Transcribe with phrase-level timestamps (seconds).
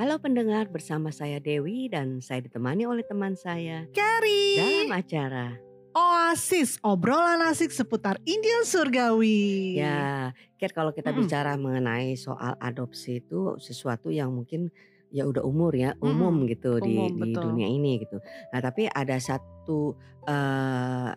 [0.00, 4.56] Halo pendengar, bersama saya Dewi dan saya ditemani oleh teman saya Carrie.
[4.56, 5.60] dalam acara.
[5.92, 9.76] Oasis, obrolan asik seputar Indian surgawi.
[9.76, 11.28] Ya, Kat kalau kita Mm-mm.
[11.28, 14.72] bicara mengenai soal adopsi itu sesuatu yang mungkin
[15.12, 16.16] ya udah umur ya, Mm-mm.
[16.16, 17.42] umum gitu di Umum, di betul.
[17.52, 18.24] dunia ini gitu.
[18.56, 19.92] Nah, tapi ada satu
[20.24, 21.10] eh,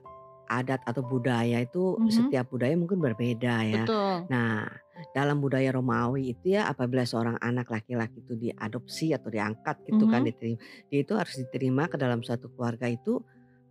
[0.51, 2.11] adat atau budaya itu Mhm.
[2.11, 3.87] setiap budaya mungkin berbeda ya.
[3.87, 4.27] Betul.
[4.27, 4.67] Nah,
[5.13, 10.21] dalam budaya Romawi itu ya apabila seorang anak laki-laki itu diadopsi atau diangkat gitu kan
[10.21, 10.29] Mhm.
[10.29, 13.21] diterima, dia itu harus diterima ke dalam suatu keluarga itu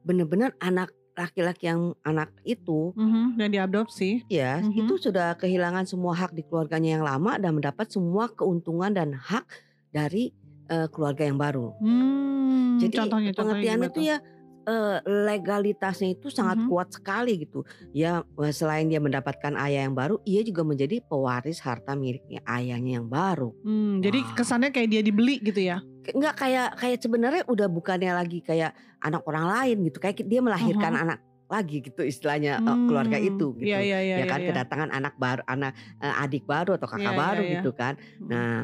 [0.02, 4.24] benar-benar anak laki-laki yang anak itu Mhm, Dan diadopsi.
[4.26, 4.88] ya Mhm.
[4.88, 9.46] itu sudah kehilangan semua hak di keluarganya yang lama dan mendapat semua keuntungan dan hak
[9.92, 10.32] dari
[10.72, 11.68] eh, keluarga yang baru.
[11.84, 14.16] Hmm, Jadi contohnya, contohnya pengertiannya gimana itu ya
[14.62, 16.68] eh, legalitasnya itu sangat Mhm.
[16.68, 17.66] kuat sekali gitu.
[17.90, 22.98] Ya eh, selain dia mendapatkan ayah yang baru, ia juga menjadi pewaris harta miliknya ayahnya
[22.98, 23.50] yang baru.
[23.62, 24.34] Hmm, jadi Wah.
[24.34, 25.82] kesannya kayak dia dibeli gitu ya?
[26.02, 29.98] K- Nggak kayak kayak sebenarnya udah bukannya lagi kayak anak orang lain gitu.
[29.98, 31.02] Kayak dia melahirkan Mhm.
[31.02, 33.68] anak lagi gitu istilahnya eh, keluarga Hmm, itu gitu.
[33.68, 34.16] Iya, iya, iya.
[34.22, 34.50] ya kan iya, iya.
[34.56, 37.52] kedatangan anak baru, anak adik baru atau kakak Iya, iya, baru iya.
[37.58, 37.94] gitu kan.
[37.98, 38.28] Hmm.
[38.30, 38.56] Nah,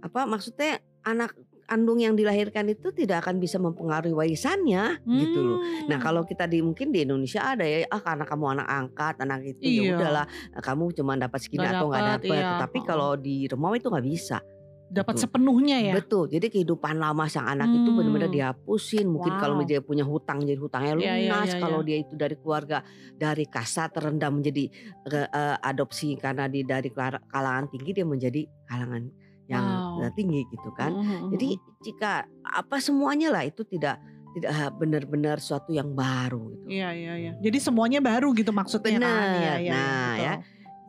[0.00, 0.72] apa maksudnya
[1.04, 1.36] anak
[1.70, 5.58] kandung yang dilahirkan itu tidak akan bisa mempengaruhi warisannya gitu loh.
[5.86, 6.02] Nah Hmm.
[6.02, 9.62] kalau kita di mungkin di Indonesia ada ya ah karena kamu anak angkat anak itu
[9.62, 9.90] ya Iya.
[9.94, 12.42] udahlah eh, kamu cuma dapat segini atau nggak dapat.
[12.42, 14.38] iya, Tapi kalau di Romawi itu nggak bisa.
[14.90, 15.22] dapat Betul.
[15.22, 15.94] sepenuhnya ya?
[15.94, 16.26] Betul.
[16.26, 18.34] Jadi kehidupan lama sang anak itu benar-benar Hmm.
[18.34, 19.06] dihapusin.
[19.06, 19.70] Mungkin kalau Wow.
[19.70, 21.46] dia punya hutang jadi hutangnya Iya, iya, lunas.
[21.46, 21.86] iya, Kalau iya.
[21.86, 22.78] dia itu dari keluarga
[23.14, 24.66] dari kasta terendah menjadi
[25.06, 29.06] eh, adopsi karena di dari kalangan tinggi dia menjadi kalangan
[29.50, 30.06] yang Wow.
[30.06, 30.94] eh, tinggi gitu kan.
[30.94, 31.48] Mhm, mhm, Jadi
[31.82, 32.12] jika
[32.46, 33.98] apa semuanya lah itu tidak
[34.30, 36.64] tidak benar-benar suatu yang baru gitu.
[36.70, 37.32] Iya, iya, iya.
[37.42, 39.02] Jadi semuanya baru gitu maksudnya kan?
[39.02, 39.34] Bener.
[39.34, 40.34] Iya, iya, Nah, ya.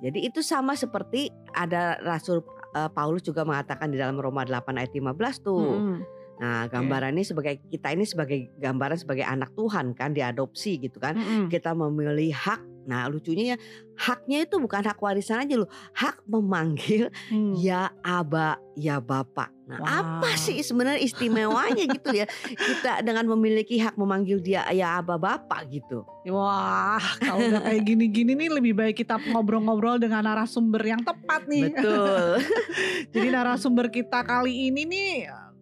[0.01, 4.93] Jadi itu sama seperti ada Rasul eh, Paulus juga mengatakan di dalam Roma 8 ayat
[4.93, 5.57] 15 tuh.
[5.81, 6.20] Mhm.
[6.41, 11.13] Nah, gambaran ini sebagai kita ini sebagai gambaran sebagai anak Tuhan kan diadopsi gitu kan.
[11.13, 11.53] Mhm.
[11.53, 12.61] Kita memilih hak.
[12.81, 13.57] Nah, lucunya ya
[13.93, 17.53] haknya itu bukan hak warisan aja loh, hak memanggil Hmm.
[17.53, 19.53] ya aba, ya bapak.
[19.69, 20.41] Nah, apa Wow.
[20.41, 22.25] sih sebenarnya istimewanya gitu ya?
[22.49, 26.01] Kita dengan memiliki hak memanggil dia ya aba bapak gitu.
[26.25, 31.69] Wah, kalau udah kayak gini-gini nih lebih baik kita ngobrol-ngobrol dengan narasumber yang tepat nih.
[31.77, 32.41] Betul.
[33.13, 35.13] Jadi narasumber kita kali ini nih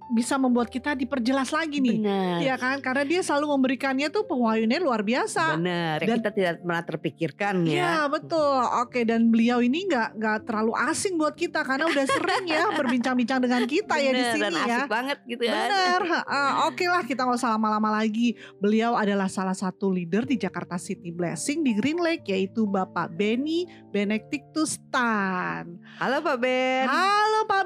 [0.10, 1.98] bisa membuat kita diperjelas lagi nih.
[1.98, 2.38] Benar.
[2.42, 2.78] Iya kan?
[2.80, 5.54] Karena dia selalu memberikannya tuh pewahyunya luar biasa.
[5.56, 6.02] Benar.
[6.02, 7.72] Dan- kita tidak pernah terpikirkan ya.
[7.72, 8.58] Iya betul.
[8.82, 13.40] Oke dan beliau ini nggak nggak terlalu asing buat kita karena udah sering ya berbincang-bincang
[13.40, 14.66] dengan kita ya di Benar, sini dan ya.
[14.66, 15.68] asik banget gitu kan.
[15.70, 18.34] Bener, Ah, oke lah kita nggak usah lama-lama lagi.
[18.58, 23.70] Beliau adalah salah satu leader di Jakarta City Blessing di Green Lake yaitu Bapak Benny
[23.90, 25.78] Benedictus Tan.
[25.98, 26.86] Halo Pak Ben.
[26.86, 27.59] Halo Pak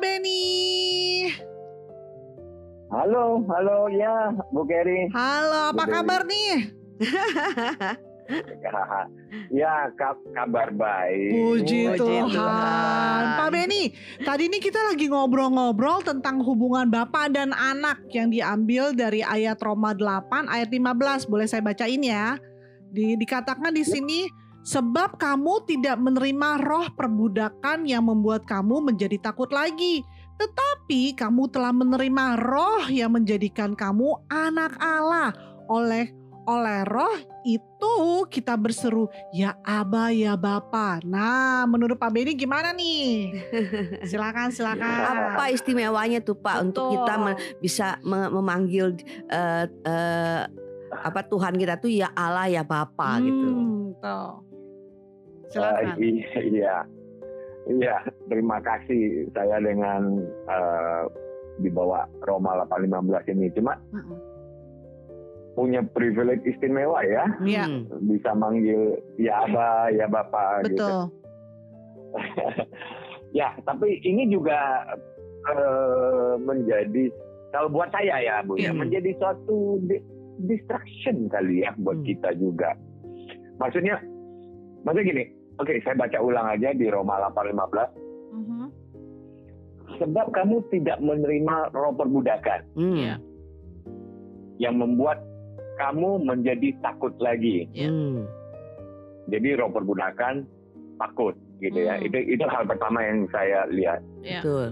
[3.04, 5.12] Halo, halo ya Bu Keri.
[5.12, 5.92] Halo, apa Bu Dewi.
[5.92, 6.52] kabar nih?
[9.60, 11.32] ya ka- kabar baik.
[11.36, 12.32] Puji Puji Tuhan.
[12.32, 13.24] Tuhan.
[13.44, 13.92] Pak Benny,
[14.24, 19.92] tadi ini kita lagi ngobrol-ngobrol tentang hubungan bapak dan anak yang diambil dari ayat Roma
[19.92, 21.28] 8 ayat 15.
[21.28, 22.40] Boleh saya bacain ya?
[22.88, 24.32] Di, dikatakan di sini
[24.64, 30.08] sebab kamu tidak menerima roh perbudakan yang membuat kamu menjadi takut lagi.
[30.44, 35.32] Tetapi kamu telah menerima roh yang menjadikan kamu anak Allah.
[35.72, 36.12] Oleh
[36.44, 37.16] oleh roh
[37.48, 37.94] itu
[38.28, 41.00] kita berseru ya Aba ya Bapa.
[41.08, 43.32] Nah, menurut Pak Benny gimana nih?
[44.12, 45.40] Silakan, silakan.
[45.40, 46.96] Apa istimewanya tuh Pak untuk Betul.
[47.00, 49.00] kita me- bisa me- memanggil
[49.32, 50.44] eh, eh,
[50.92, 53.48] apa Tuhan kita tuh ya Allah ya Bapa gitu.
[53.48, 54.32] Hmm, tuh.
[55.48, 55.96] Silakan.
[55.96, 56.76] Eh, iya, iya,
[57.72, 57.96] iya.
[58.26, 61.04] Terima kasih saya dengan eh,
[61.60, 63.52] di bawah Roma 815 ini.
[63.52, 64.18] Cuma Mm-mm.
[65.54, 67.28] punya privilege istimewa ya.
[67.38, 67.86] Hmm.
[68.10, 70.82] bisa manggil ya Aba, ya Bapak gitu.
[70.82, 71.02] Betul.
[73.40, 74.88] ya, tapi ini juga
[75.50, 77.10] eh, menjadi
[77.52, 78.72] kalau buat saya ya Bu ya Iya.
[78.74, 80.02] menjadi suatu di-
[80.42, 82.08] distraction kali ya buat Hmm.
[82.08, 82.74] kita juga.
[83.60, 84.02] Maksudnya,
[84.82, 85.24] maksudnya gini.
[85.62, 87.94] Oke, saya baca ulang aja di Roma 8:15.
[88.34, 88.68] Mhm.
[89.94, 92.98] Sebab kamu tidak menerima roh perbudakan Hmm.
[92.98, 93.16] Iya.
[94.58, 95.22] yang membuat
[95.76, 97.70] kamu menjadi takut lagi.
[97.74, 97.90] Iya.
[97.90, 98.26] Hmm.
[99.30, 100.46] Jadi roh perbudakan
[100.98, 101.98] takut gitu ya.
[101.98, 102.06] Hmm.
[102.06, 104.02] Itu itu hal pertama yang saya lihat.
[104.22, 104.42] Iya.
[104.42, 104.68] Betul.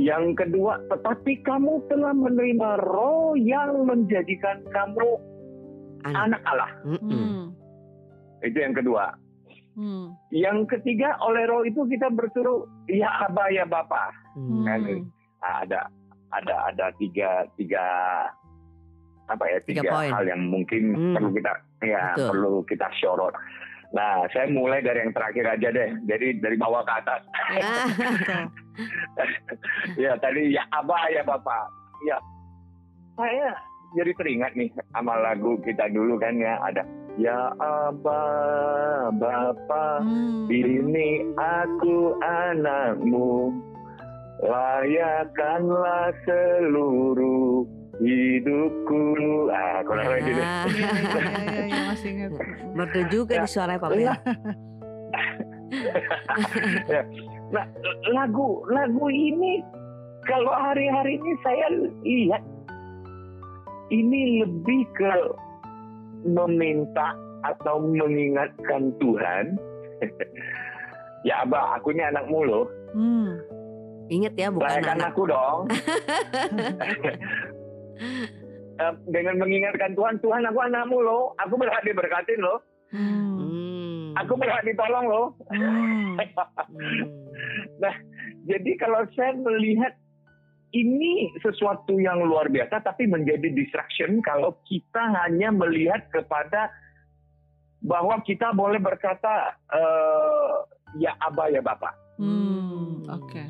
[0.00, 5.20] Yang kedua, tetapi kamu telah menerima roh yang menjadikan kamu
[6.08, 6.32] Anak.
[6.32, 6.70] anak Allah.
[6.88, 7.12] Mm-mm.
[7.12, 7.44] Hmm.
[8.40, 9.12] Itu yang kedua.
[9.78, 10.12] Hmm.
[10.34, 14.10] Yang ketiga, oleh roh itu kita bersuruh ya Aba ya Bapa.
[14.34, 14.66] Hmm.
[14.66, 15.04] Kan, Hmm.
[15.40, 15.80] ada
[16.30, 17.82] ada ada tiga tiga
[19.26, 21.14] apa ya Tiga tiga, hal yang mungkin Hmm.
[21.16, 21.52] perlu kita
[21.86, 22.28] ya Betul.
[22.34, 23.34] perlu kita sorot.
[23.90, 25.90] Nah, saya mulai dari yang terakhir aja deh.
[26.06, 27.20] Jadi dari bawah ke atas.
[27.58, 28.46] Betul.
[29.98, 31.64] ya tadi ya abah ya bapak.
[32.06, 32.16] Ya
[33.18, 33.52] saya
[33.92, 36.86] jadi teringat nih sama lagu kita dulu kan ya ada
[37.20, 40.48] ya abah bapak Hmm.
[40.48, 43.52] ini aku anakmu
[44.40, 47.68] layakkanlah seluruh
[48.00, 49.02] hidupku
[49.52, 50.90] ah kurang lebih gitu Iya, iya,
[51.44, 52.30] iya, iya, masih ingat.
[52.76, 53.44] Merdu juga Ya.
[53.44, 54.14] di suaranya Pak ya.
[57.50, 57.64] nah
[58.08, 59.60] lagu lagu ini
[60.22, 61.66] kalau hari-hari ini saya
[62.00, 62.42] lihat
[63.90, 65.10] ini lebih ke
[66.22, 69.56] meminta atau mengingatkan Tuhan
[71.28, 73.38] ya abah akunya anakmu loh Hmm.
[74.10, 75.14] Ingat ya bukan Layakan anak.
[75.14, 75.60] aku dong.
[78.80, 81.36] Eh, Dengan mengingatkan Tuhan, Tuhan aku anakmu loh.
[81.36, 82.64] Aku berhak diberkatin loh.
[82.88, 83.36] Hmm.
[83.36, 84.16] Hmm.
[84.24, 85.36] Aku berhak ditolong loh.
[85.52, 86.16] Hmm.
[86.16, 87.92] Hmm.
[88.48, 89.92] Jadi kalau saya melihat
[90.70, 96.70] ini sesuatu yang luar biasa tapi menjadi distraction kalau kita hanya melihat kepada
[97.80, 100.54] bahwa kita boleh berkata eh,
[101.00, 101.94] ya abah ya bapak.
[102.20, 103.08] Hmm.
[103.08, 103.42] Oke.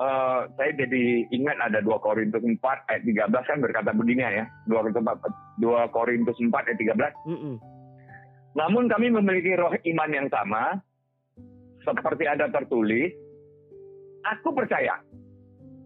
[0.00, 2.56] Eh, saya jadi ingat ada 2 Korintus 4
[2.88, 4.44] ayat 13 kan berkata begini ya.
[4.64, 7.28] 2 Korintus 4, 2 Korintus 4 ayat 13.
[7.28, 7.54] Mm-mm.
[8.56, 10.80] Namun kami memiliki roh iman yang sama
[11.84, 13.12] seperti ada tertulis.
[14.20, 15.00] Aku percaya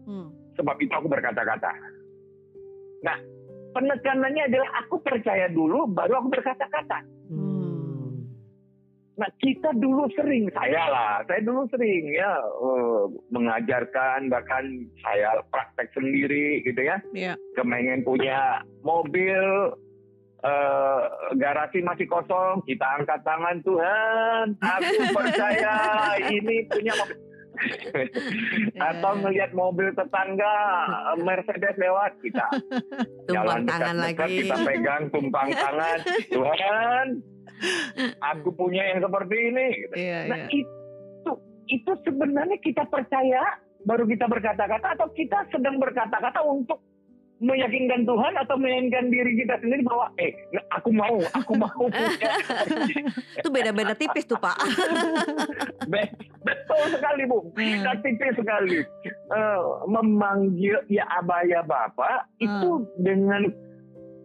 [0.05, 0.29] Hmm.
[0.53, 1.71] sebab itu aku berkata-kata.
[3.01, 3.17] Nah,
[3.75, 6.99] penekanannya adalah aku percaya dulu baru aku berkata-kata.
[7.29, 8.29] Hmm.
[9.15, 14.63] Nah, kita dulu sering, saya lah, saya dulu sering ya eh, mengajarkan bahkan
[14.99, 16.97] saya praktek sendiri gitu ya.
[17.15, 17.33] Iya.
[17.55, 19.71] kepengen punya mobil
[20.43, 21.01] eh,
[21.39, 25.73] garasi masih kosong kita angkat tangan Tuhan aku percaya
[26.35, 27.17] ini punya mobil
[28.89, 29.21] atau Iya.
[29.23, 30.55] ngelihat mobil tetangga
[31.27, 32.45] Mercedes lewat kita
[33.27, 34.37] Tumpang jalan tangan dekat-dekat, lagi.
[34.43, 35.99] kita pegang tumpang tangan
[36.29, 37.07] Tuhan
[38.19, 39.67] aku punya yang seperti ini.
[39.95, 40.47] Iya, nah iya.
[40.51, 41.31] itu
[41.65, 43.41] itu sebenarnya kita percaya
[43.87, 46.81] baru kita berkata-kata atau kita sedang berkata-kata untuk
[47.45, 50.33] meyakinkan Tuhan atau meyakinkan diri kita sendiri bahwa eh
[50.73, 51.83] aku mau aku mau
[53.39, 54.57] Itu beda-beda tipis tuh Pak.
[55.91, 57.53] Be- betul sekali bu.
[57.53, 58.81] Kita tipis sekali.
[59.05, 62.25] Eh, memanggil ya abah ya bapak.
[62.41, 63.45] Itu dengan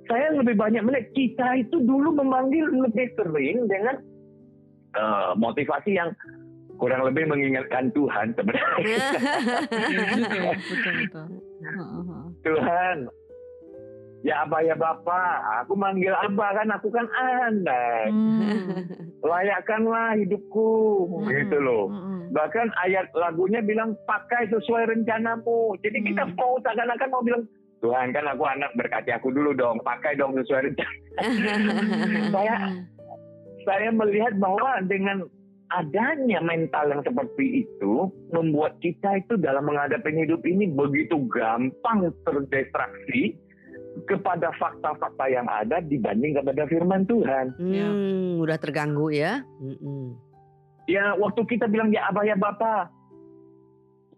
[0.08, 4.00] saya lebih banyak melihat kita itu dulu memanggil lebih sering dengan
[4.96, 6.11] eh, motivasi yang
[6.81, 8.99] kurang lebih mengingatkan Tuhan sebenarnya.
[10.71, 11.27] Betul betul.
[12.41, 12.97] Tuhan
[14.21, 18.85] ya abah ya bapak aku manggil abah kan aku kan anak Hmm.
[19.25, 21.25] layakkanlah hidupku Hmm.
[21.32, 22.29] gitu loh Hmm.
[22.32, 27.44] bahkan ayat lagunya bilang pakai sesuai rencanamu jadi kita mau seakan-akan mau bilang
[27.81, 30.93] Tuhan kan aku anak berkati aku dulu dong pakai dong sesuai rencana
[32.37, 32.55] saya
[33.65, 35.25] saya melihat bahwa dengan
[35.70, 43.39] adanya mental yang seperti itu membuat kita itu dalam menghadapi hidup ini begitu gampang terdistraksi
[44.06, 47.55] kepada fakta-fakta yang ada dibanding kepada firman Tuhan.
[47.58, 49.43] Hmm, udah terganggu ya.
[49.58, 50.15] Mm-mm.
[50.91, 52.91] Ya waktu kita bilang ya abah ya bapak,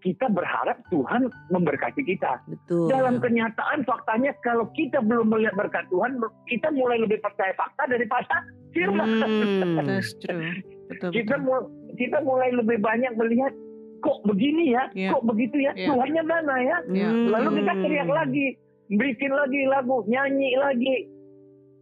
[0.02, 2.42] kita berharap Tuhan memberkati kita.
[2.44, 2.90] Betul.
[2.90, 8.42] Dalam kenyataan faktanya kalau kita belum melihat berkat Tuhan, kita mulai lebih percaya fakta daripada
[8.70, 9.08] firman.
[9.22, 9.78] Hmm.
[9.88, 10.42] That's true.
[10.90, 11.46] Betul kita betul.
[11.46, 13.54] mul- kita mulai lebih banyak melihat
[14.02, 15.14] kok begini ya, Iya.
[15.14, 15.94] kok begitu ya, Iya.
[15.94, 16.76] Tuhannya mana ya?
[16.90, 17.08] Iya.
[17.30, 17.82] Lalu kita Hmm.
[17.86, 18.46] teriak lagi,
[18.90, 20.94] bikin lagi lagu, nyanyi lagi,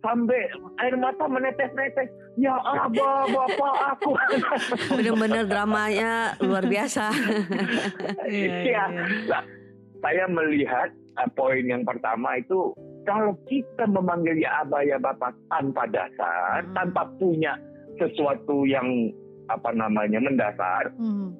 [0.00, 0.40] sampai
[0.78, 2.08] air mata menetes-netes.
[2.40, 4.10] Ya abah, bapak aku.
[4.96, 7.12] Bener-bener dramanya luar biasa.
[8.30, 8.84] Iya.
[9.28, 9.44] Nah,
[10.00, 10.88] saya melihat
[11.20, 12.72] uh, poin yang pertama itu
[13.04, 16.72] kalau kita memanggil ya abah ya bapak tanpa dasar, Hmm.
[16.72, 17.58] tanpa punya
[18.00, 18.86] sesuatu yang
[19.50, 21.34] apa namanya mendasar, Hmm.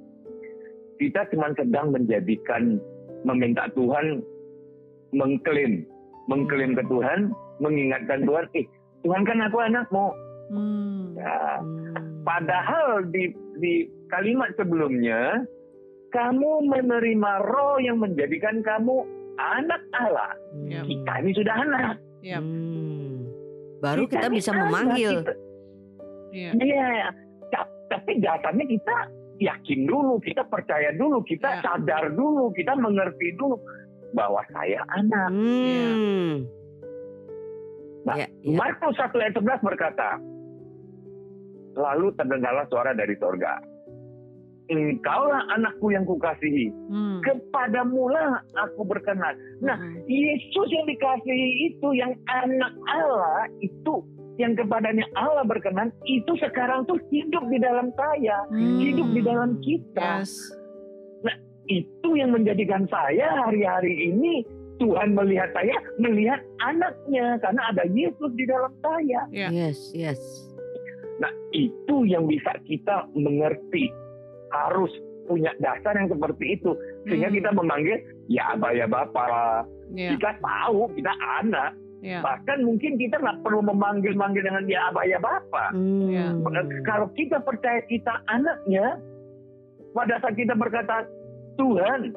[0.99, 2.76] kita cuma sedang menjadikan
[3.25, 4.21] meminta Tuhan
[5.14, 5.87] mengklaim,
[6.26, 8.66] mengklaim ke Tuhan, mengingatkan Tuhan, eh
[9.02, 10.07] Tuhan kan aku anakmu.
[10.50, 11.14] Hmm.
[11.14, 12.26] Nah, Hmm.
[12.26, 13.73] padahal di di
[14.07, 15.47] kalimat sebelumnya
[16.11, 19.07] kamu menerima roh yang menjadikan kamu
[19.38, 20.35] anak Allah.
[20.61, 20.83] Iya.
[20.85, 21.95] Kita ini sudah anak.
[22.21, 22.38] Iya.
[22.42, 23.30] Hmm.
[23.78, 24.62] Baru kita ini bisa anak.
[24.66, 25.14] memanggil.
[25.23, 25.38] Kita-
[26.30, 26.50] Iya.
[26.54, 26.88] Iya.
[27.49, 28.97] Ta- Tapi dasarnya kita
[29.40, 31.62] yakin dulu, kita percaya dulu, kita Ya.
[31.64, 33.59] sadar dulu, kita mengerti dulu
[34.12, 35.26] bahwa saya anak.
[35.26, 36.47] Hmm.
[38.00, 38.57] Nah, Ya, ya.
[38.57, 40.23] Markus 1 ayat 11 berkata,
[41.80, 43.56] Lalu terdengarlah suara dari sorga.
[44.70, 46.70] Engkaulah anakku yang kukasihi.
[46.92, 47.18] Hmm.
[47.26, 49.34] Kepadamulah aku berkenan.
[49.58, 49.99] Nah, Hmm.
[50.06, 54.06] Yesus yang dikasihi itu, yang anak Allah itu,
[54.38, 58.78] yang kepadanya Allah berkenan, itu sekarang tuh hidup di dalam saya, Hmm.
[58.78, 60.22] hidup di dalam kita.
[60.22, 60.54] Yes.
[61.70, 64.42] Itu yang menjadikan saya hari-hari ini
[64.82, 69.20] Tuhan melihat saya, melihat anaknya karena ada Yesus di dalam saya.
[69.30, 69.49] Ya.
[69.54, 70.18] Yes, yes.
[71.20, 73.92] Nah, itu yang bisa kita mengerti.
[74.50, 74.90] Harus
[75.30, 76.74] punya dasar yang seperti itu
[77.06, 77.36] sehingga Hmm.
[77.38, 77.96] kita memanggil
[78.26, 79.62] ya abah ya bapak.
[79.94, 80.18] Ya.
[80.18, 81.78] Kita tahu kita anak.
[82.02, 82.18] Ya.
[82.18, 85.70] Bahkan mungkin kita nggak perlu memanggil-manggil dengan ya abah ya bapak.
[85.70, 86.10] Hmm.
[86.10, 86.34] Ya.
[86.82, 88.98] Kalau kita percaya kita anaknya,
[89.94, 91.06] pada saat kita berkata
[91.60, 92.10] Tuhan,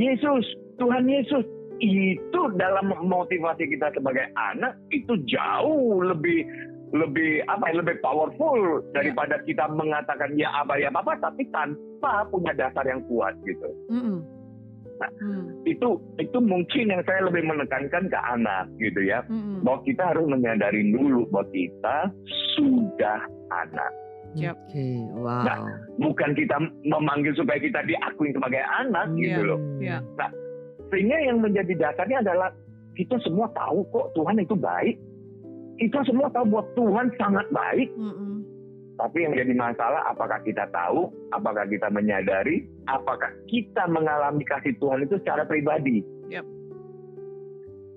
[0.00, 0.46] Yesus,
[0.80, 1.44] Tuhan Yesus,
[1.80, 6.44] itu dalam motivasi kita sebagai anak itu jauh lebih
[6.90, 12.50] lebih apa ya, lebih powerful daripada kita mengatakan ya apa ya apa tapi tanpa punya
[12.54, 13.70] dasar yang kuat gitu.
[13.90, 14.18] Mm-mm.
[15.00, 15.10] Nah.
[15.16, 15.48] Hmm.
[15.64, 19.24] Itu itu mungkin yang saya lebih menekankan ke anak gitu ya.
[19.30, 19.64] Mm-mm.
[19.64, 21.96] Bahwa kita harus menyadari dulu bahwa kita
[22.58, 23.92] sudah anak.
[24.38, 24.54] Yap.
[24.70, 24.86] Oke,
[25.18, 25.42] wow.
[25.42, 25.58] Nah,
[25.98, 26.54] bukan kita
[26.86, 29.58] memanggil supaya kita diakui sebagai anak gitu Iya, loh.
[29.82, 29.98] iya.
[30.86, 32.54] Sehingga yang menjadi dasarnya adalah
[32.94, 34.94] kita semua tahu kok Tuhan itu baik.
[35.80, 37.88] Kita semua tahu bahwa Tuhan sangat baik.
[37.96, 38.44] Mm-mm.
[39.00, 45.08] Tapi yang jadi masalah apakah kita tahu, apakah kita menyadari, apakah kita mengalami kasih Tuhan
[45.08, 46.04] itu secara pribadi.
[46.28, 46.44] Yap.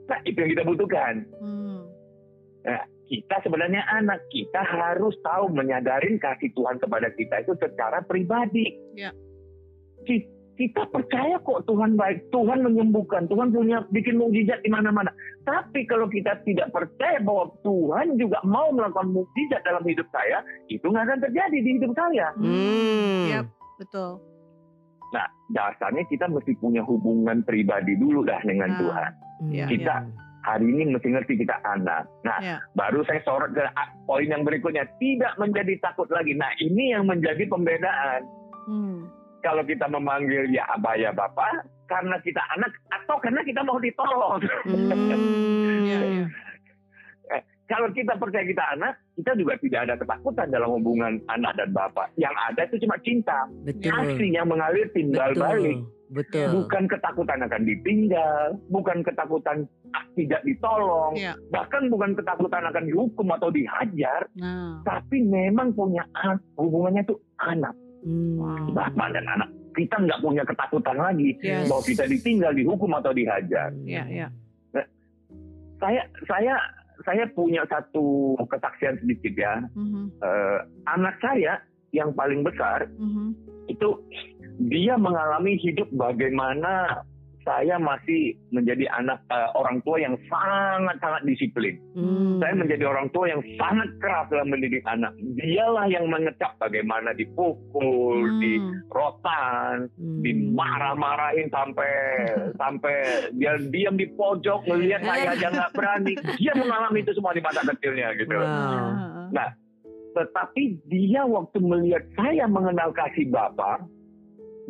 [0.08, 1.28] Nah, itu yang kita butuhkan.
[1.44, 1.84] Hmm.
[3.04, 8.80] Kita sebenarnya anak, kita harus tahu menyadarin kasih Tuhan kepada kita itu secara pribadi.
[10.08, 10.32] Ki-
[10.64, 15.12] Kita percaya kok Tuhan baik, Tuhan menyembuhkan, Tuhan punya bikin mukjizat di mana-mana.
[15.44, 20.40] Tapi kalau kita tidak percaya bahwa Tuhan juga mau melakukan mukjizat dalam hidup saya,
[20.72, 22.32] itu nggak akan terjadi di hidup saya.
[22.40, 23.28] Hmm.
[23.28, 24.24] Yap, betul.
[25.12, 28.80] Nah, dasarnya kita mesti punya hubungan pribadi dulu dah dengan Nah.
[28.80, 29.12] Tuhan.
[29.52, 29.96] Ya, Kita
[30.48, 32.08] hari ini mesti ngerti kita anak.
[32.24, 32.58] Nah, Ya.
[32.72, 33.68] baru saya sorot ke
[34.08, 36.32] poin yang berikutnya, tidak menjadi takut lagi.
[36.40, 38.24] Nah, ini yang menjadi pembedaan.
[38.64, 39.12] Hmm.
[39.44, 44.40] Kalau kita memanggil ya abah ya bapak, karena kita anak atau karena kita mau ditolong.
[44.64, 45.84] Hmm.
[45.84, 46.26] Ya, ya.
[47.64, 52.12] Kalau kita percaya kita anak, kita juga tidak ada ketakutan dalam hubungan anak dan bapak.
[52.16, 53.90] Yang ada itu cuma cinta, Betul.
[53.90, 55.80] kasih yang mengalir timbal balik.
[56.14, 56.48] Betul.
[56.62, 61.34] Bukan ketakutan akan ditinggal, bukan ketakutan ah, tidak ditolong, Ya.
[61.50, 64.84] bahkan bukan ketakutan akan dihukum atau dihajar, Nah.
[64.86, 68.76] tapi memang punya an- hubungannya itu anak, Hmm.
[68.76, 69.50] Bapak dan anak.
[69.74, 71.66] Kita nggak punya ketakutan lagi Yes.
[71.66, 73.74] bahwa kita ditinggal, dihukum atau dihajar.
[73.88, 74.28] Ya, ya.
[75.82, 76.56] Saya saya
[77.04, 79.66] saya punya satu kesaksian sedikit ya.
[79.76, 80.14] Mhm.
[80.22, 81.60] Eh, anak saya
[81.92, 83.34] yang paling besar Mhm.
[83.68, 83.90] itu
[84.70, 87.04] dia mengalami hidup bagaimana
[87.44, 91.76] saya masih menjadi anak eh, orang tua yang sangat sangat disiplin.
[91.96, 92.40] Hmm.
[92.40, 95.12] Saya menjadi orang tua yang sangat keras dalam mendidik anak.
[95.40, 98.40] Dialah yang mengecap bagaimana dipukul, Hmm.
[98.40, 100.22] dirotan, Hmm.
[100.24, 101.92] dimarah-marahin sampai
[102.62, 102.96] sampai
[103.36, 106.14] dia diam di pojok melihat saya aja nggak berani.
[106.40, 108.36] Dia mengalami itu semua di masa kecilnya gitu.
[108.36, 108.48] Wow.
[108.48, 109.28] Ah.
[109.34, 109.50] Nah,
[110.14, 113.86] tetapi dia waktu melihat saya mengenal kasih Bapak,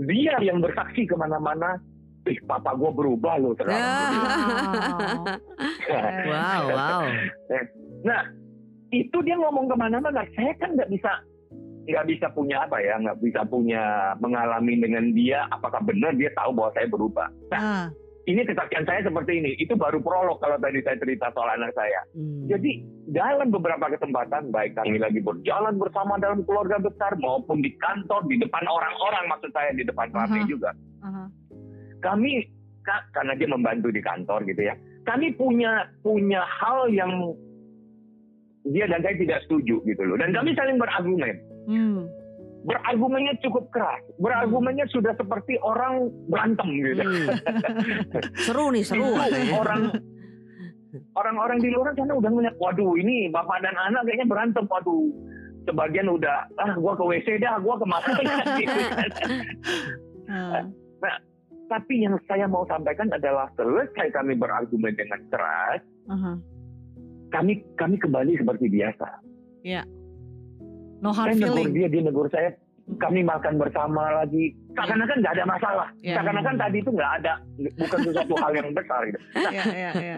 [0.07, 1.77] dia yang bersaksi ke mana-mana,
[2.23, 3.83] ih papa gue berubah loh sekarang.
[5.83, 6.23] Wow.
[6.23, 7.03] Wow, wow.
[8.03, 8.21] nah,
[8.89, 10.23] itu dia ngomong ke mana-mana.
[10.33, 11.11] Saya kan nggak bisa
[11.83, 15.45] nggak bisa punya apa ya, nggak bisa punya mengalami dengan dia.
[15.51, 17.27] Apakah benar dia tahu bahwa saya berubah?
[17.51, 17.85] Nah, Ah.
[18.23, 19.51] ini kesaksian saya seperti ini.
[19.59, 22.01] Itu baru prolog kalau tadi saya cerita soal anak saya.
[22.15, 22.47] Hmm.
[22.47, 22.71] Jadi
[23.11, 28.39] dalam beberapa kesempatan baik kami lagi berjalan bersama dalam keluarga besar maupun di kantor di
[28.39, 30.47] depan orang-orang maksud saya di depan kami Aha.
[30.47, 30.71] juga
[31.03, 31.23] Aha.
[32.03, 32.43] Kami
[32.83, 37.31] ka- karena dia membantu di kantor gitu ya kami punya punya hal yang
[38.65, 42.03] dia dan saya tidak setuju gitu loh dan kami saling berargumen Hmm.
[42.63, 47.27] berargumennya cukup keras berargumennya sudah seperti orang berantem gitu Hmm.
[48.45, 49.15] seru nih, seru.
[49.55, 49.95] Orang
[51.15, 55.09] orang-orang di luar sana udah ngeliat, waduh ini bapak dan anak kayaknya berantem, waduh.
[55.63, 58.11] Sebagian udah, ah gua ke WC dah, gua ke mana
[58.61, 60.63] gitu kan.
[61.71, 66.37] Tapi yang saya mau sampaikan adalah selesai kami berargumen dengan keras, Aha.
[67.33, 69.07] kami kami kembali seperti biasa.
[71.03, 71.75] No hard saya negur feeling.
[71.75, 72.55] dia, dia negur saya.
[72.99, 74.51] kami makan bersama lagi.
[74.75, 75.87] Seakan-akan nggak ada masalah.
[76.03, 76.19] Ya.
[76.19, 77.33] Seakan-akan tadi itu nggak ada,
[77.79, 79.01] bukan sesuatu hal yang besar.
[79.07, 79.19] Gitu.
[79.55, 80.17] Ya, ya, ya.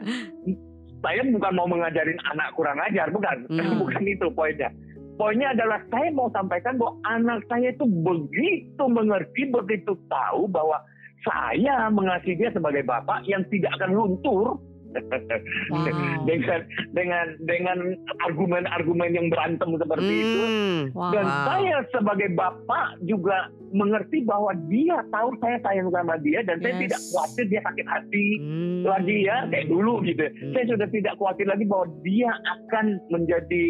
[1.06, 3.46] Saya bukan mau mengajarin anak kurang ajar, bukan.
[3.54, 3.78] Hmm.
[3.86, 4.74] bukan itu poinnya.
[5.16, 10.82] Poinnya adalah saya mau sampaikan bahwa anak saya itu begitu mengerti, begitu tahu bahwa
[11.22, 14.60] saya mengasihi dia sebagai bapak yang tidak akan luntur
[14.96, 15.84] Wow.
[16.30, 16.64] dengan
[16.96, 17.78] dengan dengan
[18.24, 20.40] argumen-argumen yang berantem seperti itu.
[20.40, 20.80] Hmm.
[20.96, 21.12] Wow.
[21.12, 26.80] Dan saya sebagai bapak juga mengerti bahwa dia tahu saya sayang sama dia dan saya
[26.80, 26.82] Yes.
[26.88, 28.82] tidak khawatir dia sakit hati Hmm.
[28.88, 30.24] lagi ya kayak dulu gitu.
[30.24, 30.52] Hmm.
[30.56, 33.66] Saya sudah tidak khawatir lagi bahwa dia akan menjadi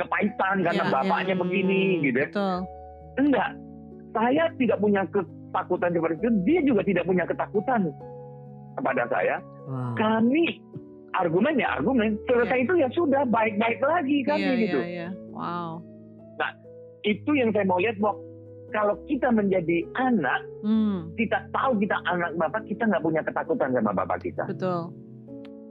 [0.00, 1.40] kepahitan karena Ya, bapaknya ya.
[1.44, 2.20] begini gitu.
[2.24, 2.56] Betul.
[3.20, 3.50] Enggak.
[4.12, 5.04] Saya tidak punya
[5.52, 6.30] ketakutan seperti itu.
[6.42, 7.80] Dia juga tidak punya ketakutan
[8.72, 9.36] kepada saya.
[9.68, 9.92] Wow.
[9.94, 10.44] Kami
[11.12, 12.16] argumen ya argumen.
[12.24, 14.78] Selesai itu ya sudah baik-baik lagi kami Iya, gitu.
[14.80, 15.08] iya, iya.
[15.30, 15.84] Wow.
[17.02, 18.14] Itu yang saya mau lihat bahwa
[18.70, 23.92] kalau kita menjadi anak, Hmm, kita tahu kita anak bapak, kita nggak punya ketakutan sama
[23.92, 24.46] bapak kita.
[24.46, 24.88] betul.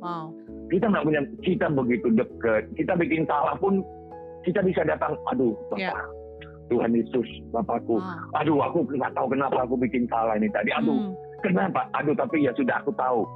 [0.04, 0.36] Wow.
[0.68, 2.64] Kita nggak punya, kita begitu deket.
[2.76, 3.80] Kita bikin salah pun,
[4.44, 5.96] kita bisa datang, aduh bapak, Ya.
[6.72, 8.00] Tuhan Yesus, bapakku.
[8.00, 8.40] Wow.
[8.40, 10.72] Aduh, aku nggak tahu kenapa aku bikin salah ini tadi.
[10.72, 11.12] Aduh, Hmm,
[11.44, 11.84] kenapa?
[12.00, 13.28] Aduh, tapi ya sudah aku tahu.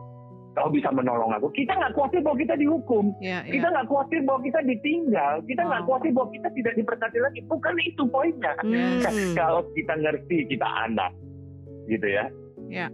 [0.55, 1.51] Kau bisa menolong aku.
[1.51, 3.11] Kita nggak khawatir bahwa kita dihukum.
[3.19, 3.59] ya, ya.
[3.59, 5.33] Kita nggak khawatir bahwa kita ditinggal.
[5.43, 5.87] Kita nggak Wow.
[5.91, 7.39] khawatir bahwa kita tidak diberkati lagi.
[7.43, 8.53] Bukan itu poinnya.
[8.63, 9.03] Hmm.
[9.35, 11.11] Kalau kita ngerti kita anak,
[11.91, 12.31] gitu ya.
[12.71, 12.87] Wow.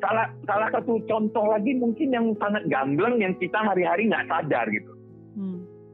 [0.00, 4.88] Salah salah satu contoh lagi mungkin yang sangat gamblang yang kita hari-hari nggak sadar gitu.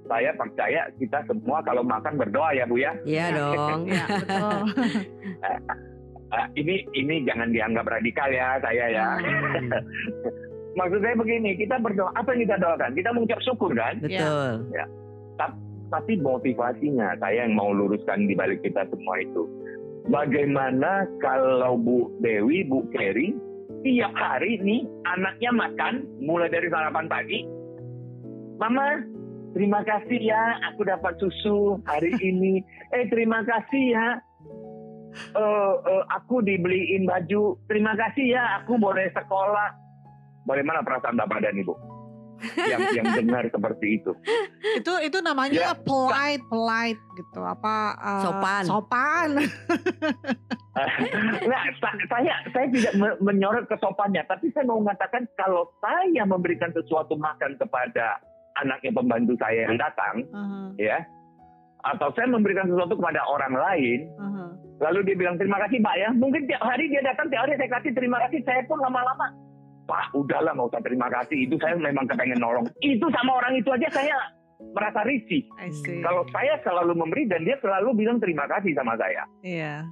[0.06, 2.92] Saya percaya kita semua kalau makan berdoa ya bu ya.
[3.02, 3.90] Iya dong.
[3.90, 4.60] Ya, betul.
[6.34, 9.08] Ah, ini ini jangan dianggap radikal ya saya ya.
[9.22, 9.70] Hmm.
[10.78, 12.92] Maksud saya begini, kita berdoa apa yang kita doakan?
[12.92, 13.96] Kita mengucap syukur kan?
[13.96, 14.68] Betul.
[15.86, 19.48] Tapi motivasinya saya yang mau luruskan di balik kita semua itu.
[20.12, 23.32] Bagaimana kalau Bu Dewi, Bu Kerry
[23.86, 27.40] tiap hari nih anaknya makan mulai dari sarapan pagi.
[28.60, 29.00] Mama,
[29.56, 32.60] terima kasih ya aku dapat susu hari ini.
[32.92, 34.08] Eh terima kasih ya.
[35.16, 37.56] Eh, eh, aku dibeliin baju.
[37.64, 39.72] Terima kasih ya aku boleh sekolah.
[40.44, 41.96] Bagaimana perasaan Bapak dan Ibu?
[42.56, 44.12] yang yang dengar seperti itu.
[44.76, 47.40] itu itu namanya polite, polite gitu.
[47.40, 48.62] Apa uh, Sopan.
[48.68, 49.28] Sopan.
[51.50, 56.68] nah, sa- saya saya tidak me- menyorot kesopannya, tapi saya mau mengatakan kalau saya memberikan
[56.76, 58.20] sesuatu makan kepada
[58.62, 60.98] anaknya pembantu saya yang datang, Aha, ya,
[61.84, 64.44] atau saya memberikan sesuatu kepada orang lain, aha.
[64.80, 67.70] lalu dia bilang terima kasih Pak ya, mungkin tiap hari dia datang tiap hari saya
[67.78, 69.26] kasih terima kasih, saya pun lama-lama
[69.86, 72.66] Pak udahlah nggak usah terima kasih, itu saya memang kepengen nolong.
[72.82, 74.18] Itu sama orang itu aja saya
[74.74, 75.46] merasa risih.
[76.02, 79.22] Kalau saya selalu memberi dan dia selalu bilang terima kasih sama saya.
[79.46, 79.86] Iya.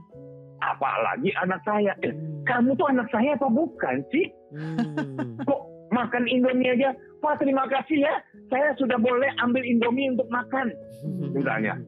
[0.58, 1.94] Apalagi anak saya.
[2.02, 2.10] Eh,
[2.42, 4.26] kamu tuh anak saya apa bukan sih?
[4.50, 5.38] Hmm.
[5.48, 5.60] Kok
[5.94, 6.90] makan Indomie aja?
[7.22, 8.14] Pak terima kasih ya,
[8.52, 10.72] saya sudah boleh ambil Indomie untuk makan.
[11.32, 11.80] Misalnya.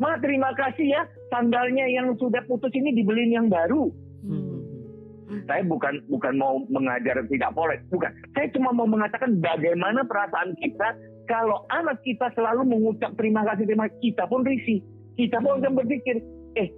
[0.00, 3.92] Ma terima kasih ya, sandalnya yang sudah putus ini dibeliin yang baru.
[4.24, 5.44] Hmm.
[5.44, 8.08] Saya bukan bukan mau mengajar tidak boleh, bukan.
[8.32, 10.96] Saya cuma mau mengatakan bagaimana perasaan kita
[11.28, 14.80] kalau anak kita selalu mengucap terima kasih terima kasih, kita pun risih.
[15.20, 16.16] Kita pun akan berpikir,
[16.56, 16.68] eh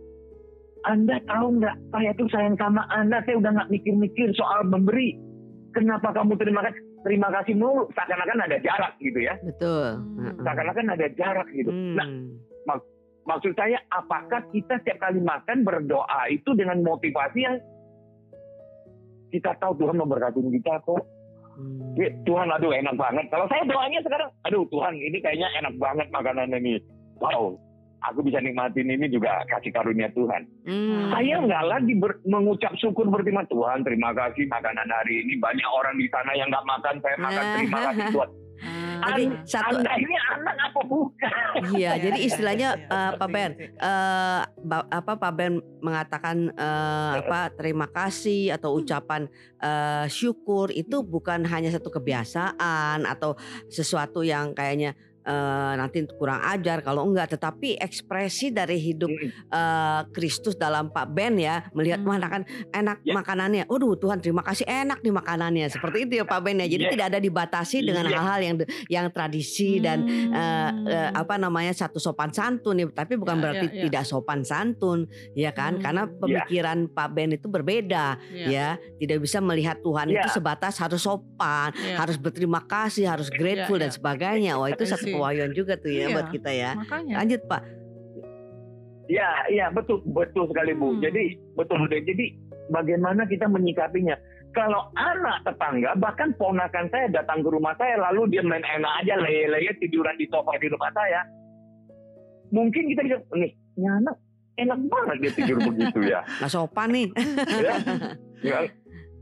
[0.83, 5.15] Anda tahu nggak saya tuh sayang sama Anda, saya udah nggak mikir-mikir soal memberi.
[5.73, 6.92] Kenapa kamu terima kasih?
[7.03, 9.35] Terima kasih mulu, seakan-akan ada jarak gitu ya.
[9.43, 9.99] Betul.
[9.99, 10.39] Hmm.
[10.39, 11.71] Seakan-akan ada jarak gitu.
[11.75, 11.99] Hmm.
[11.99, 12.79] Nah,
[13.27, 17.59] maksud saya apakah kita setiap kali makan berdoa itu dengan motivasi yang
[19.35, 21.03] kita tahu Tuhan memberkati kita kok.
[21.59, 21.99] Hmm.
[21.99, 23.27] Ya, Tuhan aduh enak banget.
[23.35, 26.79] Kalau saya doanya sekarang, aduh Tuhan ini kayaknya enak banget makanan ini.
[27.19, 27.59] Wow,
[28.03, 30.43] aku bisa nikmatin ini juga kasih karunia Tuhan.
[30.67, 31.11] Hmm.
[31.15, 35.95] Saya nggak lagi ber- mengucap syukur berterima Tuhan terima kasih makanan hari ini banyak orang
[35.95, 38.31] di sana yang nggak makan saya makan terima kasih Tuhan.
[39.03, 41.33] Ah, Jadi An- satu Anda ini anak apa bukan?
[41.75, 46.37] iya, jadi iya, istilahnya iya, eh, seperti Pak Ben, eh, ba- apa Pak Ben mengatakan
[46.55, 49.27] eh, apa terima kasih atau ucapan
[49.59, 53.35] eh, syukur itu bukan hanya satu kebiasaan atau
[53.67, 59.11] sesuatu yang kayaknya eh, nanti kurang ajar kalau enggak, tetapi ekspresi dari hidup
[59.49, 62.11] eh, Kristus dalam Pak Ben ya melihat Hmm.
[62.11, 63.15] mana kan enak Ya.
[63.15, 63.65] makanannya.
[63.67, 65.67] Waduh Tuhan terima kasih enak nih makanannya.
[65.69, 66.67] Seperti itu ya Pak Ben ya.
[66.67, 66.91] Jadi Ya.
[66.91, 68.19] tidak ada dibatasi dengan Ya.
[68.19, 68.57] hal-hal yang
[68.89, 71.21] yang tradisi dan eh, eh, Hmm.
[71.23, 73.83] apa namanya satu sopan santun nih tapi bukan Ya, berarti ya, ya.
[73.89, 75.83] tidak sopan santun ya kan Hmm.
[75.83, 80.25] karena pemikiran Pak Ben itu berbeda Iya, ya tidak bisa melihat Tuhan Ya.
[80.25, 81.97] itu sebatas harus sopan iya.
[81.97, 83.97] harus berterima kasih harus grateful Ya, dan ya.
[83.97, 85.15] sebagainya wah itu I satu see.
[85.15, 86.15] kewayon juga tuh ya Iya.
[86.15, 87.15] buat kita ya Makanya.
[87.21, 87.63] lanjut Pak
[89.07, 90.95] Ya, iya betul betul sekali Bu.
[90.95, 91.03] Hmm.
[91.03, 92.01] Jadi betul betul.
[92.01, 92.33] Jadi
[92.71, 94.17] bagaimana kita menyikapinya?
[94.53, 99.19] Kalau anak tetangga bahkan ponakan saya datang ke rumah saya lalu dia main enak aja
[99.19, 101.29] leye-leye tiduran di sofa di rumah saya.
[102.49, 104.17] Mungkin kita bisa nih, ini anak
[104.55, 106.21] enak banget dia tidur begitu ya.
[106.39, 107.09] Nggak sopan nih.
[107.59, 107.75] ya.
[108.43, 108.59] Ya,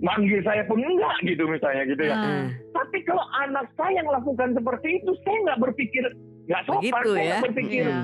[0.01, 2.17] Manggil saya pun enggak gitu misalnya gitu ya.
[2.17, 2.49] Ah.
[2.73, 6.05] Tapi kalau anak saya yang lakukan seperti itu, saya nggak berpikir
[6.49, 7.39] nggak sopan, Begitu saya ya.
[7.45, 7.99] berpikir Iya.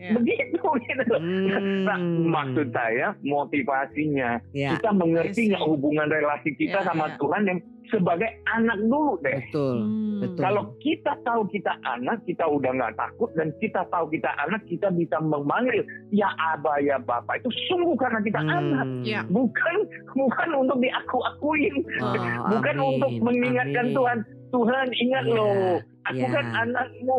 [0.00, 0.16] Ya.
[0.16, 1.14] begitu gitu.
[1.14, 1.84] Hmm.
[1.84, 5.70] Nah, maksud saya motivasinya Ya, kita mengerti nggak I see.
[5.70, 7.16] hubungan relasi kita Ya, sama ya.
[7.16, 9.34] Tuhan yang sebagai anak dulu deh.
[9.44, 9.76] betul.
[9.76, 10.18] Hmm.
[10.22, 10.40] betul.
[10.40, 14.88] Kalau kita tahu kita anak, kita udah nggak takut dan kita tahu kita anak, kita
[14.90, 19.02] bisa memanggil ya Aba ya Bapak itu sungguh karena kita anak, Hmm.
[19.02, 19.20] Ya.
[19.26, 19.76] bukan
[20.16, 22.14] bukan untuk diaku-akuin, Oh,
[22.48, 23.94] bukan amin, untuk mengingatkan amin.
[23.94, 24.18] Tuhan.
[24.50, 26.28] Tuhan ingat Iya, loh, aku iya.
[26.28, 27.16] kan anakmu.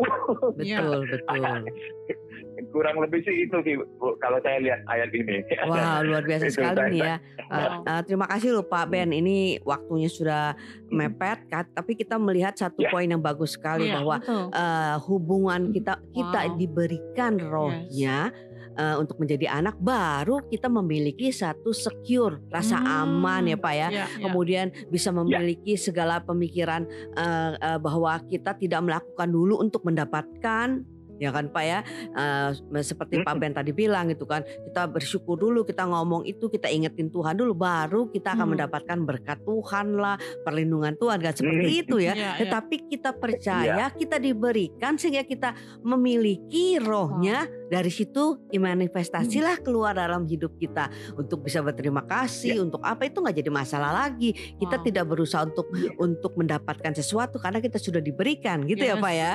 [0.52, 1.36] Betul, betul.
[2.72, 5.44] Kurang lebih sih itu sih Bu, kalau saya lihat ayat ini.
[5.62, 7.16] Wah, luar biasa sekali nih ya.
[7.46, 7.52] Wow.
[7.52, 9.12] Eh, eh, terima kasih loh Pak Ben.
[9.12, 10.56] Ini waktunya sudah
[10.88, 12.88] mepet, tapi kita melihat satu Ya.
[12.88, 14.44] poin yang bagus sekali Iya, bahwa betul.
[14.50, 16.56] eh, hubungan kita kita Wow.
[16.56, 18.32] diberikan rohnya
[18.72, 23.20] eh, untuk menjadi anak baru kita memiliki satu secure rasa Hmm.
[23.20, 23.78] aman ya Pak ya.
[23.84, 24.04] Ya, ya.
[24.18, 31.30] Kemudian bisa memiliki segala pemikiran eh, eh, bahwa kita tidak melakukan dulu untuk mendapatkan ya
[31.30, 31.80] kan Pak ya
[32.12, 36.68] Eh, seperti Pak Ben tadi bilang gitu kan kita bersyukur dulu kita ngomong itu kita
[36.68, 38.50] ingetin Tuhan dulu baru kita akan Hmm.
[38.54, 41.82] mendapatkan berkat Tuhan lah perlindungan Tuhan kan seperti Hmm.
[41.82, 42.30] itu ya Ya, ya.
[42.44, 50.54] tetapi kita percaya kita diberikan sehingga kita memiliki rohnya dari situ manifestasilah keluar dalam hidup
[50.56, 54.84] kita untuk bisa berterima kasih untuk apa itu nggak jadi masalah lagi kita Wow.
[54.84, 59.02] tidak berusaha untuk untuk mendapatkan sesuatu karena kita sudah diberikan gitu ya Yes.
[59.02, 59.34] Pak ya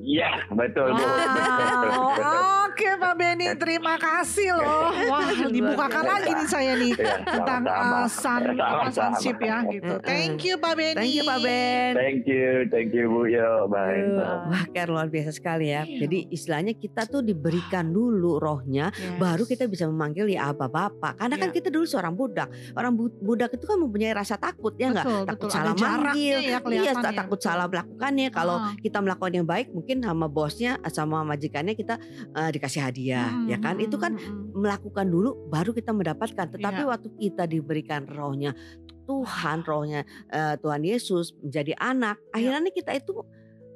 [0.00, 1.02] Iya, betul, Bu.
[1.02, 2.14] Wow,
[2.68, 4.94] oke Pak Beni, terima kasih loh.
[5.04, 7.98] Wah, dibukakan lagi nih saya nih Iya, tentang sama-sama.
[7.98, 8.92] uh, sun, apa, Sama-sama.
[9.12, 9.94] sunship ya gitu.
[10.00, 10.94] Thank you Pak Beni.
[10.94, 13.26] thank you Pak Ben Thank you, thank you Bu.
[13.26, 13.98] Yo, bye.
[14.46, 15.82] Wah, Ker luar biasa sekali ya.
[15.82, 16.06] Iya.
[16.06, 19.18] Jadi istilahnya kita tuh diberikan dulu rohnya, Yes.
[19.18, 21.18] baru kita bisa memanggil ya apa bapak.
[21.18, 21.56] Karena kan Iya.
[21.56, 22.48] kita dulu seorang budak.
[22.72, 25.04] Orang bu- budak itu kan mempunyai rasa takut ya nggak?
[25.04, 25.50] Betul, Takut betul.
[25.50, 26.38] salah Ada manggil.
[26.38, 28.28] ya Iya, ya, takut salah melakukannya.
[28.30, 28.72] Kalau Ah.
[28.76, 31.96] kita melakukan yang baik, mungkin sama bosnya, sama majikannya kita
[32.30, 33.80] eh, dikasih hadiah, Hmm, ya kan?
[33.80, 34.60] Itu kan hmm, hmm.
[34.60, 36.52] melakukan dulu, baru kita mendapatkan.
[36.52, 36.90] Tetapi Iya.
[36.90, 38.52] waktu kita diberikan rohnya
[39.04, 42.52] Tuhan, rohnya eh, Tuhan Yesus menjadi anak, Iya.
[42.60, 43.24] akhirnya kita itu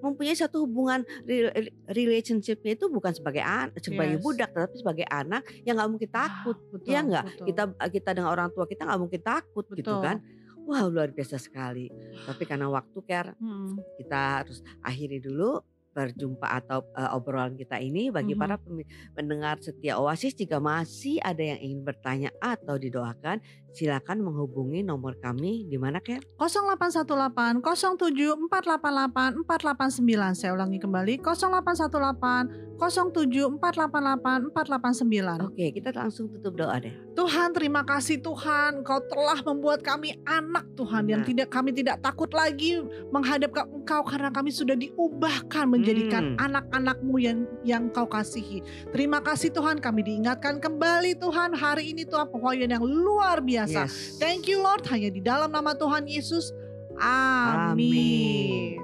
[0.03, 4.23] mempunyai satu hubungan re- re- relationshipnya itu bukan sebagai an sebagai Yes.
[4.23, 6.57] budak, tetapi sebagai anak yang nggak mungkin takut.
[6.59, 7.25] Ah, betul, ya nggak?
[7.47, 10.03] Kita kita dengan orang tua kita nggak mungkin takut gitu Betul.
[10.03, 10.17] kan?
[10.63, 11.87] Wah luar biasa sekali.
[12.23, 13.79] Tapi karena waktu care Hmm.
[13.95, 18.41] kita harus akhiri dulu berjumpa atau eh, obrolan kita ini bagi Mhm.
[18.41, 23.39] para pemi- pendengar setia Oasis jika masih ada yang ingin bertanya atau didoakan
[23.71, 26.21] silakan menghubungi nomor kami di mana Ker?
[26.37, 36.59] 0818 07 488 489 saya ulangi kembali 0818 07 488 489 Oke kita langsung tutup
[36.59, 36.93] doa deh.
[37.13, 41.31] Tuhan terima kasih Tuhan Kau telah membuat kami anak Tuhan yang Benar.
[41.31, 46.47] tidak kami tidak takut lagi menghadap ke Engkau karena kami sudah diubahkan menjadikan Hmm.
[46.47, 48.63] anak-anakmu yang yang Kau kasihi.
[48.95, 53.91] Terima kasih Tuhan kami diingatkan kembali Tuhan hari ini Tuhan penghoyan yang luar biasa.
[53.91, 54.23] Yes.
[54.23, 56.55] Thank you Lord hanya di dalam nama Tuhan Yesus.
[57.03, 58.79] Amin.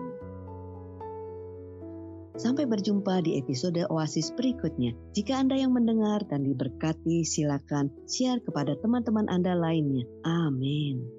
[2.39, 4.95] Sampai berjumpa di episode Oasis berikutnya.
[5.11, 10.07] Jika Anda yang mendengar dan diberkati, silakan share kepada teman-teman Anda lainnya.
[10.23, 11.17] Amin.